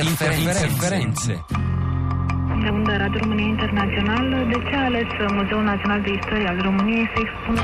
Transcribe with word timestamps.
Interferențe. 0.00 1.44
De 2.62 2.68
unde 2.68 2.96
Radio 2.96 3.18
România 3.22 3.46
Internațional, 3.46 4.46
de 4.52 4.58
ce 4.68 4.76
ales 4.76 5.10
Muzeul 5.32 5.64
Național 5.64 6.00
de 6.00 6.10
Istorie 6.18 6.48
al 6.48 6.60
României 6.62 7.10
să 7.14 7.20
expună 7.24 7.60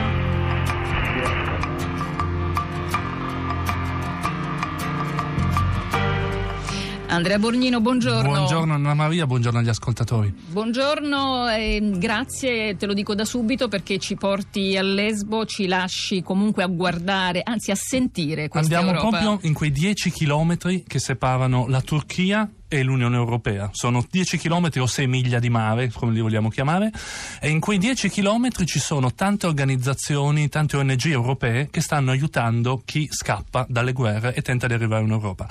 Andrea 7.12 7.38
Borgnino, 7.38 7.82
buongiorno. 7.82 8.26
Buongiorno 8.26 8.72
Anna 8.72 8.94
Maria, 8.94 9.26
buongiorno 9.26 9.58
agli 9.58 9.68
ascoltatori. 9.68 10.32
Buongiorno, 10.46 11.46
eh, 11.50 11.90
grazie, 11.96 12.74
te 12.78 12.86
lo 12.86 12.94
dico 12.94 13.14
da 13.14 13.26
subito 13.26 13.68
perché 13.68 13.98
ci 13.98 14.14
porti 14.14 14.78
a 14.78 14.82
Lesbo, 14.82 15.44
ci 15.44 15.66
lasci 15.66 16.22
comunque 16.22 16.62
a 16.62 16.68
guardare, 16.68 17.42
anzi 17.44 17.70
a 17.70 17.74
sentire 17.74 18.48
questa 18.48 18.76
Andiamo 18.76 18.96
Europa. 18.96 19.18
proprio 19.18 19.46
in 19.46 19.52
quei 19.54 19.70
10 19.70 20.10
chilometri 20.10 20.84
che 20.86 20.98
separano 20.98 21.66
la 21.68 21.82
Turchia 21.82 22.50
e 22.72 22.82
l'Unione 22.82 23.16
Europea. 23.16 23.68
Sono 23.72 24.02
10 24.08 24.38
chilometri 24.38 24.80
o 24.80 24.86
6 24.86 25.06
miglia 25.06 25.38
di 25.38 25.50
mare, 25.50 25.92
come 25.92 26.12
li 26.12 26.20
vogliamo 26.20 26.48
chiamare, 26.48 26.90
e 27.38 27.50
in 27.50 27.60
quei 27.60 27.76
10 27.76 28.08
chilometri 28.08 28.64
ci 28.64 28.78
sono 28.78 29.12
tante 29.12 29.46
organizzazioni, 29.46 30.48
tante 30.48 30.78
ONG 30.78 31.04
europee 31.04 31.68
che 31.70 31.82
stanno 31.82 32.12
aiutando 32.12 32.80
chi 32.82 33.06
scappa 33.10 33.66
dalle 33.68 33.92
guerre 33.92 34.32
e 34.32 34.40
tenta 34.40 34.66
di 34.66 34.72
arrivare 34.72 35.04
in 35.04 35.10
Europa. 35.10 35.46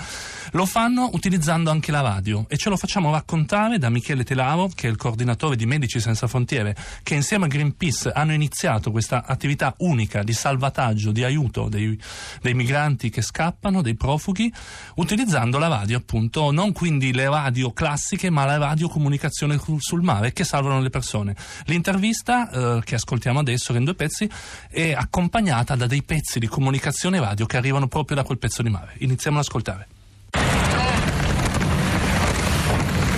Lo 0.54 0.66
fanno 0.66 1.12
utilizzando 1.14 1.70
anche 1.70 1.92
la 1.92 2.02
radio 2.02 2.46
e 2.48 2.58
ce 2.58 2.70
lo 2.70 2.76
facciamo 2.76 3.12
raccontare 3.12 3.78
da 3.78 3.90
Michele 3.90 4.24
Telavo, 4.24 4.72
che 4.74 4.88
è 4.88 4.90
il 4.90 4.98
coordinatore 4.98 5.56
di 5.56 5.68
Medici 5.68 6.00
Senza 6.00 6.26
Frontiere, 6.26 6.76
che 7.04 7.14
insieme 7.14 7.46
a 7.46 7.48
Greenpeace 7.50 8.10
hanno 8.10 8.34
iniziato 8.34 8.90
questa 8.90 9.26
attività 9.28 9.76
unica 9.78 10.24
di 10.24 10.34
salvataggio, 10.34 11.12
di 11.12 11.24
aiuto 11.24 11.70
dei, 11.70 11.96
dei 12.42 12.56
migranti 12.56 13.12
che 13.12 13.22
scappano, 13.22 13.84
dei 13.84 13.96
profughi, 13.96 14.52
utilizzando 14.96 15.60
la 15.60 15.68
radio 15.68 15.98
appunto, 15.98 16.50
non 16.52 16.72
quindi 16.72 17.10
le 17.12 17.30
radio 17.30 17.72
classiche, 17.72 18.30
ma 18.30 18.46
la 18.46 18.58
radiocomunicazione 18.58 19.60
sul 19.78 20.02
mare 20.02 20.34
che 20.34 20.44
salvano 20.44 20.82
le 20.82 20.90
persone. 20.90 21.36
L'intervista 21.66 22.50
eh, 22.50 22.82
che 22.84 22.96
ascoltiamo 22.96 23.40
adesso, 23.40 23.72
che 23.72 23.80
in 23.80 23.86
due 23.86 23.96
pezzi, 23.96 24.30
è 24.70 24.94
accompagnata 24.94 25.76
da 25.76 25.88
dei 25.88 26.04
pezzi 26.04 26.40
di 26.40 26.48
comunicazione 26.48 27.20
radio 27.20 27.46
che 27.46 27.58
arrivano 27.58 27.88
proprio 27.88 28.16
da 28.16 28.24
quel 28.24 28.38
pezzo 28.38 28.62
di 28.62 28.70
mare. 28.70 28.94
Iniziamo 29.00 29.38
ad 29.38 29.44
ascoltare. 29.44 29.88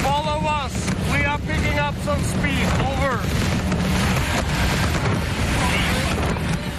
Follow 0.01 0.43
us. 0.43 0.73
We 1.11 1.25
are 1.25 1.39
picking 1.39 1.77
up 1.79 1.93
some 2.03 2.23
speed. 2.23 2.67
Over. 2.79 3.19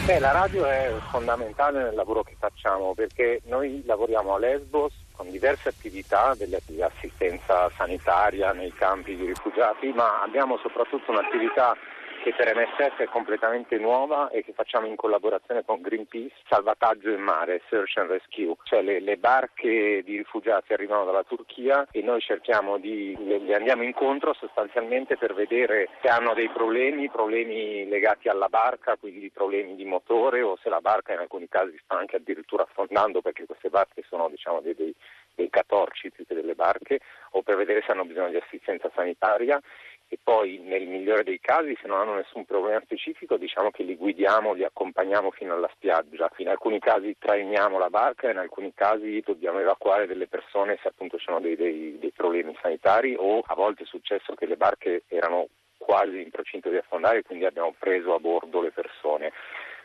Beh, 0.07 0.19
la 0.19 0.33
radio 0.33 0.67
è 0.67 0.93
fondamentale 1.11 1.83
nel 1.83 1.95
lavoro 1.95 2.23
che 2.23 2.37
facciamo 2.39 2.93
perché 2.95 3.41
noi 3.47 3.83
lavoriamo 3.87 4.35
a 4.35 4.39
Lesbos 4.39 4.93
con 5.25 5.31
diverse 5.31 5.71
attività 5.71 6.35
di 6.37 6.83
assistenza 6.83 7.71
sanitaria 7.77 8.53
nei 8.53 8.73
campi 8.73 9.17
di 9.17 9.27
rifugiati, 9.27 9.93
ma 9.93 10.23
abbiamo 10.23 10.59
soprattutto 10.59 11.11
un'attività 11.11 11.75
che 12.25 12.33
per 12.33 12.57
MSF 12.57 13.01
è 13.01 13.05
completamente 13.05 13.77
nuova 13.77 14.31
e 14.31 14.43
che 14.43 14.55
facciamo 14.55 14.87
in 14.87 14.97
collaborazione 14.97 15.63
con 15.63 15.83
Greenpeace, 15.83 16.35
salvataggio 16.49 17.11
in 17.11 17.21
mare, 17.21 17.61
search 17.69 17.99
and 17.99 18.09
rescue, 18.09 18.57
cioè 18.63 18.81
le, 18.81 18.99
le 19.01 19.19
barche 19.19 20.03
di 20.03 20.17
rifugiati 20.17 20.73
arrivano 20.73 21.05
dalla 21.05 21.23
Turchia 21.23 21.87
e 21.91 22.01
noi 22.01 22.23
cerchiamo 22.23 22.79
di, 22.79 23.15
le, 23.27 23.55
andiamo 23.55 23.83
incontro 23.83 24.33
sostanzialmente 24.33 25.19
per 25.19 25.35
vedere 25.35 25.91
se 26.01 26.09
hanno 26.09 26.33
dei 26.33 26.49
problemi, 26.49 27.11
problemi 27.11 27.87
legati 27.87 28.31
alla 28.31 28.49
barca, 28.49 28.97
quindi 28.97 29.29
problemi 29.29 29.75
di 29.75 29.85
motore 29.85 30.41
o 30.41 30.57
se 30.63 30.71
la 30.71 30.81
barca 30.81 31.13
in 31.13 31.19
alcuni 31.19 31.47
casi 31.47 31.79
sta 31.85 31.99
anche 31.99 32.17
addirittura 32.17 32.63
affondando 32.63 33.21
perché 33.21 33.45
queste 33.45 33.69
barche 33.69 34.03
sono 34.09 34.31
diciamo 34.31 34.63
dei, 34.63 34.75
dei, 34.75 34.95
dei 35.35 35.51
catorci 35.51 36.11
che 36.11 36.25
delle 36.27 36.55
barche 36.55 37.01
o 37.33 37.43
per 37.43 37.57
vedere 37.57 37.83
se 37.85 37.93
hanno 37.93 38.07
bisogno 38.07 38.31
di 38.31 38.37
assistenza 38.37 38.91
sanitaria 38.95 39.61
e 40.15 40.19
poi 40.23 40.59
nel 40.63 40.87
migliore 40.87 41.25
dei 41.25 41.41
casi 41.41 41.77
se 41.81 41.89
non 41.89 41.99
hanno 41.99 42.15
nessun 42.15 42.45
problema 42.45 42.81
specifico 42.83 43.37
diciamo 43.37 43.73
che 43.73 43.83
li 43.83 43.97
guidiamo, 43.97 44.53
li 44.53 44.63
accompagniamo 44.63 45.33
fino 45.33 45.55
alla 45.55 45.69
spiaggia. 45.75 46.31
In 46.37 46.49
alcuni 46.49 46.79
casi 46.79 47.17
trainiamo 47.19 47.79
la 47.79 47.91
barca, 47.91 48.31
in 48.31 48.39
alcuni 48.39 48.73
casi 48.75 49.21
dobbiamo 49.27 49.59
evacuare 49.59 50.07
delle 50.07 50.29
persone 50.29 50.79
se 50.81 50.89
appunto 50.89 51.19
ci 51.19 51.25
sono 51.25 51.41
dei, 51.41 51.57
dei- 51.57 51.99
dei 51.99 52.13
problemi 52.13 52.57
sanitari 52.63 53.17
o 53.19 53.43
a 53.45 53.55
volte 53.55 53.83
è 53.83 53.87
successo 53.87 54.35
che 54.35 54.47
le 54.47 54.57
barche 54.57 55.03
erano 55.09 55.49
quasi 55.77 56.23
in 56.23 56.31
procinto 56.31 56.71
di 56.71 56.77
affondare 56.77 57.19
e 57.19 57.23
quindi 57.23 57.45
abbiamo 57.45 57.75
preso 57.77 58.15
a 58.15 58.21
bordo 58.21 58.61
le 58.61 58.71
persone. 58.71 59.33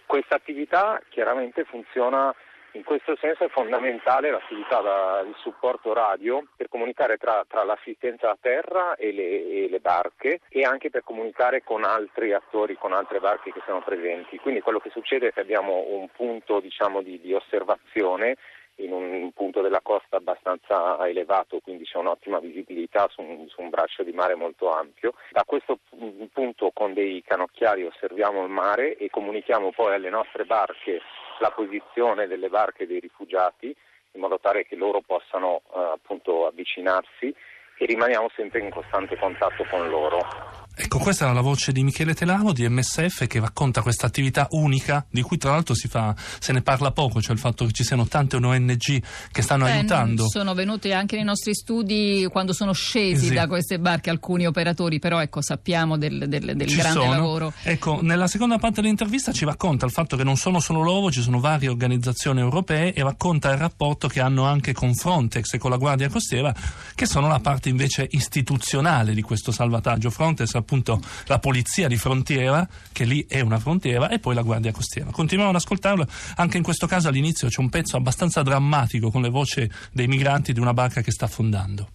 Questa 0.06 0.36
attività 0.36 1.02
chiaramente 1.09 1.64
funziona 1.64 2.34
in 2.74 2.84
questo 2.84 3.16
senso 3.19 3.46
è 3.46 3.50
fondamentale 3.50 4.30
l'attività 4.30 5.24
di 5.24 5.34
supporto 5.38 5.94
radio 5.94 6.44
per 6.56 6.69
comunicare 6.69 7.18
tra, 7.18 7.44
tra 7.47 7.63
l'assistenza 7.63 8.30
a 8.30 8.38
terra 8.40 8.96
e 8.96 9.12
le, 9.12 9.50
e 9.50 9.68
le 9.69 9.80
barche 9.80 10.41
e 10.50 10.63
anche 10.63 10.90
per 10.90 11.03
comunicare 11.03 11.63
con 11.63 11.84
altri 11.84 12.34
attori, 12.34 12.75
con 12.75 12.94
altre 12.94 13.19
barche 13.19 13.52
che 13.52 13.62
sono 13.66 13.81
presenti. 13.81 14.38
Quindi 14.38 14.62
quello 14.62 14.80
che 14.80 14.91
succede 14.91 15.28
è 15.28 15.34
che 15.34 15.41
abbiamo 15.41 15.85
un 15.88 16.07
punto 16.09 16.59
diciamo, 16.59 17.02
di, 17.02 17.19
di 17.19 17.34
osservazione 17.34 18.38
in 18.80 18.94
un 18.94 19.31
punto 19.34 19.62
della 19.62 19.81
costa 19.81 20.18
abbastanza 20.18 21.06
elevato, 21.07 21.59
quindi 21.59 21.84
c'è 21.84 21.97
un'ottima 21.97 22.40
visibilità 22.40 23.07
su 23.09 23.22
un, 23.22 23.47
su 23.50 23.62
un 23.62 23.69
braccio 23.69 24.03
di 24.03 24.13
mare 24.13 24.36
molto 24.36 24.72
ampio. 24.72 25.13
Da 25.31 25.44
questo 25.46 25.80
pu- 25.90 26.30
punto 26.31 26.72
con 26.74 26.94
dei 26.94 27.22
canocchiali 27.25 27.84
osserviamo 27.84 28.44
il 28.44 28.50
mare 28.50 28.96
e 28.96 29.09
comunichiamo 29.09 29.72
poi 29.72 29.96
alle 29.96 30.09
nostre 30.09 30.46
barche 30.46 31.01
la 31.40 31.52
posizione 31.52 32.28
delle 32.28 32.50
barche 32.50 32.88
dei 32.88 33.00
rifugiati 33.00 33.76
in 34.14 34.22
modo 34.22 34.40
tale 34.40 34.66
che 34.66 34.76
loro 34.76 35.02
possano 35.02 35.62
eh, 35.76 35.80
appunto 35.94 36.48
avvicinarsi 36.48 37.34
e 37.78 37.86
rimaniamo 37.86 38.30
sempre 38.36 38.60
in 38.60 38.70
costante 38.70 39.18
contatto 39.18 39.64
con 39.70 39.88
loro. 39.90 40.59
Ecco, 40.82 40.98
questa 41.00 41.26
era 41.26 41.34
la 41.34 41.42
voce 41.42 41.74
di 41.74 41.84
Michele 41.84 42.14
Telavo 42.16 42.54
di 42.54 42.68
MSF 42.68 43.28
che 43.28 43.42
racconta 43.42 43.82
questa 43.82 44.08
attività 44.08 44.48
unica 44.52 45.06
di 45.10 45.22
cui 45.22 45.38
tra 45.38 45.52
l'altro 45.52 45.76
si 45.76 45.90
fa, 45.90 46.16
se 46.40 46.54
ne 46.54 46.62
parla 46.62 46.92
poco, 46.92 47.22
cioè 47.22 47.34
il 47.34 47.40
fatto 47.40 47.66
che 47.66 47.74
ci 47.74 47.84
siano 47.84 48.08
tante 48.08 48.38
ONG 48.38 49.04
che 49.30 49.42
stanno 49.42 49.66
Beh, 49.66 49.72
aiutando. 49.72 50.30
Sono 50.30 50.54
venuti 50.54 50.94
anche 50.94 51.18
nei 51.18 51.26
nostri 51.26 51.54
studi 51.54 52.26
quando 52.32 52.54
sono 52.54 52.72
scesi 52.72 53.28
Sì. 53.28 53.34
da 53.34 53.46
queste 53.48 53.78
barche 53.78 54.10
alcuni 54.10 54.48
operatori, 54.48 55.00
però 55.00 55.20
ecco 55.22 55.42
sappiamo 55.42 55.98
del, 55.98 56.30
del- 56.30 56.56
del 56.56 56.74
grande 56.76 57.00
sono. 57.02 57.12
lavoro. 57.12 57.52
Ecco, 57.64 58.00
nella 58.02 58.28
seconda 58.28 58.58
parte 58.58 58.80
dell'intervista 58.80 59.34
ci 59.34 59.44
racconta 59.44 59.86
il 59.86 59.92
fatto 59.92 60.16
che 60.16 60.24
non 60.24 60.38
sono 60.38 60.62
solo 60.62 60.82
loro, 60.82 61.12
ci 61.12 61.22
sono 61.22 61.42
varie 61.42 61.68
organizzazioni 61.68 62.40
europee 62.40 62.94
e 62.94 63.04
racconta 63.04 63.52
il 63.52 63.58
rapporto 63.58 64.08
che 64.08 64.22
hanno 64.22 64.46
anche 64.46 64.72
con 64.72 64.96
Frontex 64.96 65.54
e 65.54 65.58
con 65.58 65.72
la 65.72 65.78
Guardia 65.78 66.08
Costiera, 66.08 66.56
che 66.96 67.06
sono 67.06 67.28
la 67.28 67.42
parte 67.42 67.68
invece 67.68 68.08
istituzionale 68.10 69.14
di 69.14 69.22
questo 69.22 69.52
salvataggio. 69.52 70.10
Frontex, 70.10 70.54
appunto, 70.69 71.02
la 71.25 71.40
polizia 71.40 71.88
di 71.88 71.97
frontiera, 71.97 72.68
che 72.91 73.03
lì 73.03 73.25
è 73.28 73.40
una 73.40 73.57
frontiera, 73.57 74.09
e 74.09 74.19
poi 74.19 74.35
la 74.35 74.44
Guardia 74.44 74.72
Costiera. 74.72 75.09
Continuiamo 75.09 75.50
ad 75.50 75.57
ascoltarlo. 75.57 76.06
Anche 76.35 76.57
in 76.57 76.63
questo 76.63 76.85
caso 76.85 77.07
all'inizio 77.07 77.47
c'è 77.47 77.59
un 77.59 77.69
pezzo 77.69 77.97
abbastanza 77.97 78.44
drammatico 78.44 79.09
con 79.09 79.24
le 79.24 79.30
voci 79.30 79.69
dei 79.91 80.07
migranti 80.07 80.53
di 80.53 80.59
una 80.59 80.74
barca 80.74 81.02
che 81.02 81.12
sta 81.12 81.25
affondando. 81.25 81.90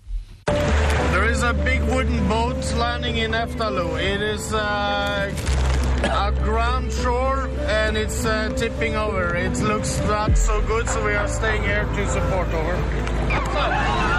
There 1.12 1.30
is 1.30 1.42
a 1.42 1.52
big 1.52 1.80
wooden 1.84 2.26
boat 2.26 2.74
landing 2.76 3.16
in 3.16 3.32
Eftalu. 3.32 3.96
It 3.98 4.20
is 4.20 4.52
uh, 4.52 5.30
a 6.02 6.32
ground 6.42 6.90
shore 6.90 7.48
and 7.68 7.96
it's 7.96 8.24
uh, 8.24 8.52
tipping 8.56 8.96
over. 8.96 9.36
It 9.36 9.56
looks 9.60 10.00
not 10.08 10.36
so 10.36 10.60
good, 10.66 10.88
so 10.88 11.04
we 11.04 11.14
are 11.14 11.28
staying 11.28 11.62
here 11.62 11.84
to 11.84 12.10
support 12.10 12.52
over. 12.52 14.13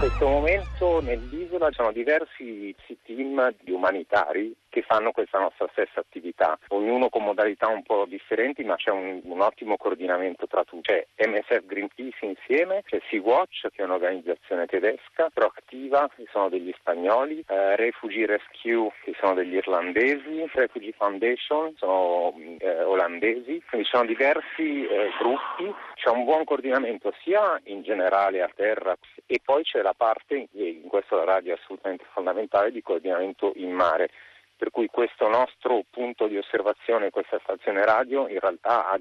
In 0.00 0.06
questo 0.06 0.28
momento 0.28 1.00
nell'isola 1.00 1.70
ci 1.70 1.74
sono 1.74 1.90
diversi 1.90 2.72
team 3.02 3.52
di 3.62 3.72
umanitari 3.72 4.54
che 4.68 4.82
fanno 4.82 5.12
questa 5.12 5.38
nostra 5.38 5.68
stessa 5.72 6.00
attività, 6.00 6.58
ognuno 6.68 7.08
con 7.08 7.24
modalità 7.24 7.68
un 7.68 7.82
po' 7.82 8.04
differenti, 8.06 8.64
ma 8.64 8.76
c'è 8.76 8.90
un, 8.90 9.20
un 9.24 9.40
ottimo 9.40 9.76
coordinamento 9.76 10.46
tra 10.46 10.64
tutti. 10.64 10.92
C'è 10.92 11.06
MSF 11.26 11.64
Greenpeace 11.64 12.24
insieme, 12.24 12.82
c'è 12.84 13.00
Sea-Watch 13.08 13.68
che 13.70 13.82
è 13.82 13.84
un'organizzazione 13.84 14.66
tedesca, 14.66 15.30
Proactiva 15.32 16.08
che 16.14 16.26
sono 16.30 16.48
degli 16.48 16.72
spagnoli, 16.78 17.44
eh, 17.46 17.76
Refugee 17.76 18.26
Rescue 18.26 18.92
che 19.02 19.14
sono 19.20 19.34
degli 19.34 19.54
irlandesi, 19.54 20.48
Refugee 20.52 20.92
Foundation 20.92 21.74
sono 21.76 22.34
eh, 22.58 22.82
olandesi, 22.82 23.62
quindi 23.68 23.86
sono 23.90 24.04
diversi 24.04 24.86
eh, 24.86 25.10
gruppi, 25.18 25.72
c'è 25.94 26.10
un 26.10 26.24
buon 26.24 26.44
coordinamento 26.44 27.12
sia 27.22 27.60
in 27.64 27.82
generale 27.82 28.42
a 28.42 28.50
terra 28.54 28.96
e 29.26 29.40
poi 29.42 29.62
c'è 29.62 29.82
la 29.82 29.94
parte, 29.96 30.48
in 30.52 30.88
questo 30.88 31.16
la 31.16 31.24
radio 31.24 31.54
è 31.54 31.58
assolutamente 31.60 32.04
fondamentale, 32.12 32.70
di 32.70 32.82
coordinamento 32.82 33.52
in 33.56 33.72
mare. 33.72 34.10
Per 34.58 34.72
cui 34.72 34.88
questo 34.88 35.28
nostro 35.28 35.84
punto 35.88 36.26
di 36.26 36.36
osservazione, 36.36 37.10
questa 37.10 37.38
stazione 37.44 37.84
radio, 37.84 38.26
in 38.26 38.40
realtà 38.40 38.88
ha- 38.88 38.98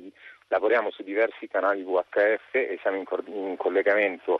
lavoriamo 0.50 0.92
su 0.92 1.02
diversi 1.02 1.48
canali 1.48 1.82
VHF 1.82 2.54
e 2.54 2.78
siamo 2.82 2.98
in, 2.98 3.06
in 3.34 3.58
collegamento 3.58 4.40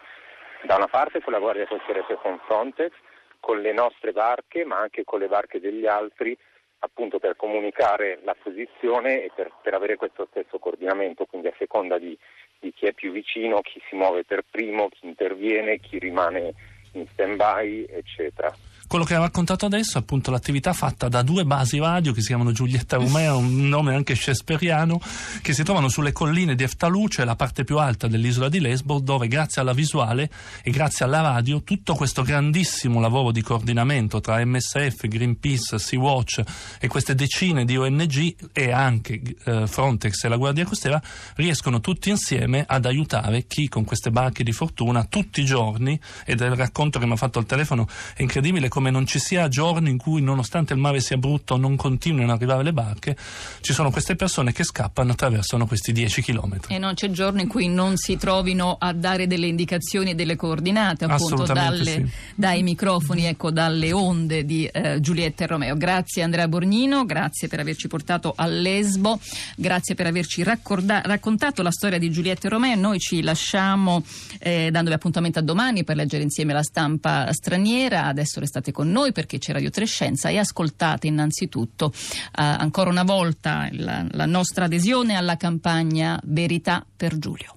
da 0.62 0.76
una 0.76 0.88
parte 0.88 1.22
con 1.22 1.34
la 1.34 1.40
Guardia 1.40 1.66
Costiera 1.66 2.06
e 2.08 2.18
con 2.22 2.40
Frontex, 2.46 2.92
con 3.40 3.62
le 3.62 3.74
nostre 3.74 4.12
barche, 4.12 4.64
ma 4.64 4.78
anche 4.78 5.04
con 5.04 5.20
le 5.20 5.28
barche 5.28 5.60
degli 5.60 5.88
altri, 5.88 6.38
appunto 6.80 7.18
per 7.18 7.36
comunicare 7.36 8.20
la 8.24 8.36
posizione 8.40 9.24
e 9.24 9.32
per, 9.34 9.52
per 9.62 9.74
avere 9.74 9.96
questo 9.96 10.28
stesso 10.30 10.60
coordinamento, 10.60 11.26
quindi 11.26 11.48
a 11.48 11.56
seconda 11.58 11.98
di, 11.98 12.18
di 12.60 12.72
chi 12.74 12.86
è 12.86 12.94
più 12.94 13.12
vicino, 13.12 13.62
chi 13.62 13.82
si 13.90 13.96
muove 13.96 14.24
per 14.24 14.44
primo, 14.50 14.90
chi 14.90 15.08
interviene, 15.08 15.80
chi 15.80 15.98
rimane 15.98 16.54
in 16.94 17.08
stand-by, 17.08 17.88
eccetera. 17.90 18.54
Quello 18.88 19.04
che 19.04 19.16
ha 19.16 19.20
raccontato 19.20 19.66
adesso 19.66 19.98
è 19.98 20.02
appunto 20.02 20.32
l'attività 20.32 20.72
fatta 20.72 21.10
da 21.10 21.22
due 21.22 21.44
basi 21.44 21.78
radio 21.78 22.14
che 22.14 22.22
si 22.22 22.28
chiamano 22.28 22.54
Giulietta 22.54 22.96
Romea, 22.96 23.36
un 23.36 23.68
nome 23.68 23.94
anche 23.94 24.16
shakespeariano, 24.16 25.02
che 25.42 25.54
si 25.54 25.64
trovano 25.64 25.90
sulle 25.90 26.14
colline 26.14 26.56
di 26.56 26.64
Eftaluce, 26.64 27.26
la 27.26 27.36
parte 27.36 27.66
più 27.66 27.80
alta 27.80 28.08
dell'isola 28.08 28.48
di 28.48 28.62
Lesbo, 28.62 29.00
dove 29.00 29.28
grazie 29.28 29.60
alla 29.60 29.74
visuale 29.74 30.30
e 30.64 30.72
grazie 30.72 31.04
alla 31.04 31.20
radio 31.20 31.64
tutto 31.64 31.96
questo 31.96 32.22
grandissimo 32.22 33.02
lavoro 33.02 33.32
di 33.32 33.42
coordinamento 33.42 34.22
tra 34.22 34.44
MSF, 34.46 35.06
Greenpeace, 35.06 35.80
Sea-Watch 35.80 36.42
e 36.80 36.88
queste 36.88 37.14
decine 37.14 37.66
di 37.66 37.76
ONG 37.76 38.36
e 38.54 38.72
anche 38.72 39.22
eh, 39.44 39.68
Frontex 39.68 40.24
e 40.24 40.30
la 40.30 40.38
Guardia 40.38 40.64
Costiera 40.64 41.02
riescono 41.36 41.82
tutti 41.82 42.10
insieme 42.10 42.64
ad 42.66 42.86
aiutare 42.86 43.48
chi 43.48 43.68
con 43.68 43.84
queste 43.84 44.12
barche 44.12 44.46
di 44.46 44.54
fortuna 44.54 45.04
tutti 45.04 45.42
i 45.42 45.46
giorni, 45.46 46.00
ed 46.26 46.42
è 46.42 46.46
il 46.46 46.56
racconto 46.56 47.00
che 47.00 47.06
mi 47.06 47.12
ha 47.12 47.18
fatto 47.18 47.40
al 47.40 47.46
telefono 47.46 47.86
è 48.16 48.22
incredibile 48.22 48.70
come 48.78 48.92
non 48.92 49.08
ci 49.08 49.18
sia 49.18 49.48
giorni 49.48 49.90
in 49.90 49.98
cui, 49.98 50.22
nonostante 50.22 50.74
il 50.74 50.80
mare 50.80 51.00
sia 51.00 51.18
brutto, 51.18 51.58
non 51.58 51.76
continuino 51.76 52.32
ad 52.32 52.38
arrivare 52.38 52.62
le 52.62 52.74
barche, 52.74 53.18
ci 53.62 53.74
sono 53.74 53.90
queste 53.90 54.16
persone 54.16 54.52
che 54.52 54.64
scappano 54.64 55.14
attraversano 55.14 55.66
questi 55.66 55.92
10 55.92 56.22
chilometri. 56.22 56.76
E 56.76 56.78
non 56.78 56.94
c'è 56.94 57.10
giorno 57.10 57.42
in 57.42 57.48
cui 57.48 57.68
non 57.70 57.98
si 57.98 58.18
trovino 58.18 58.76
a 58.80 58.94
dare 58.94 59.26
delle 59.26 59.48
indicazioni 59.48 60.12
e 60.12 60.14
delle 60.14 60.36
coordinate, 60.36 61.06
appunto 61.06 61.42
dalle, 61.52 61.92
sì. 61.92 62.10
dai 62.36 62.62
microfoni, 62.62 63.26
ecco, 63.26 63.50
dalle 63.50 63.92
onde 63.94 64.46
di 64.46 64.68
eh, 64.68 65.00
Giulietta 65.00 65.46
e 65.46 65.48
Romeo. 65.48 65.76
Grazie 65.76 66.22
Andrea 66.22 66.48
Borgnino, 66.48 67.04
grazie 67.04 67.48
per 67.48 67.60
averci 67.60 67.88
portato 67.88 68.34
a 68.36 68.46
Lesbo, 68.46 69.20
grazie 69.56 69.96
per 69.96 70.06
averci 70.06 70.44
raccorda- 70.44 71.02
raccontato 71.04 71.64
la 71.64 71.72
storia 71.72 71.98
di 71.98 72.12
Giulietta 72.12 72.46
e 72.46 72.52
Romeo. 72.52 72.76
Noi 72.76 73.00
ci 73.00 73.24
lasciamo 73.24 74.04
eh, 74.38 74.70
dandovi 74.70 74.96
appuntamento 74.96 75.40
a 75.40 75.42
domani 75.42 75.84
per 75.84 75.96
leggere 75.96 76.22
insieme 76.22 76.54
la 76.54 76.62
stampa 76.62 77.34
straniera. 77.34 78.06
Adesso 78.06 78.40
restate 78.40 78.67
state 78.68 78.72
con 78.72 78.90
noi 78.90 79.12
perché 79.12 79.38
c'è 79.38 79.54
Radio 79.54 79.70
Trescenza 79.70 80.30
e 80.30 80.38
ascoltate 80.38 81.08
innanzitutto 81.08 81.92
eh, 81.94 82.42
ancora 82.42 82.90
una 82.90 83.04
volta 83.04 83.68
la, 83.72 84.06
la 84.12 84.26
nostra 84.26 84.66
adesione 84.66 85.16
alla 85.16 85.38
campagna 85.38 86.20
Verità 86.24 86.86
per 86.96 87.18
Giulio. 87.18 87.56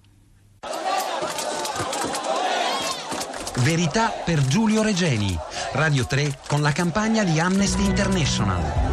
Verità 3.59 4.09
per 4.25 4.47
Giulio 4.47 4.83
Regeni, 4.83 5.37
Radio 5.73 6.07
3 6.07 6.39
con 6.47 6.62
la 6.62 6.73
campagna 6.73 7.25
di 7.25 7.39
Amnesty 7.39 7.85
International. 7.85 8.90